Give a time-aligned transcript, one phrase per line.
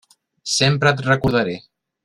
[0.53, 1.59] Sempre et recordaré.